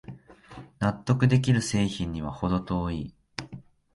[0.79, 3.13] 納得できる製品にはほど遠い